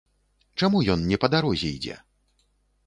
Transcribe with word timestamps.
Чаму 0.61 0.81
ён 0.95 1.05
не 1.11 1.21
па 1.25 1.31
дарозе 1.35 1.73
ідзе? 1.79 1.95